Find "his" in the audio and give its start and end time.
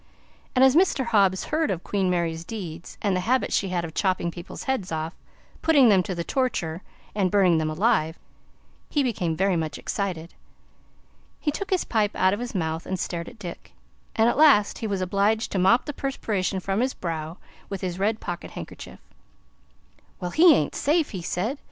11.69-11.83, 12.39-12.55, 16.79-16.95, 17.81-17.99